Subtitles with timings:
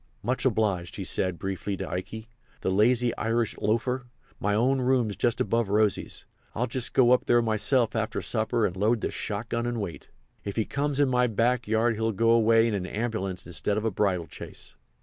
[0.23, 2.27] "Much obliged," he said, briefly, to Ikey.
[2.61, 4.07] "The lazy Irish loafer!
[4.39, 6.25] My own room's just above Rosy's.
[6.55, 10.09] I'll just go up there myself after supper and load the shot gun and wait.
[10.43, 13.85] If he comes in my back yard he'll go away in a ambulance instead of
[13.85, 14.75] a bridal chaise."